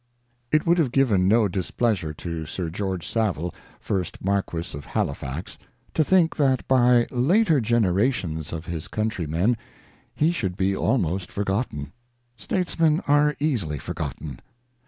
[0.51, 5.59] It would have given no displeasure to Sir George Savile, First Marquess of Halifax,
[5.93, 9.57] to think that by later generations of his countrymen
[10.15, 11.93] he should be almost forgotten.
[12.35, 14.39] States men are easily forgotten.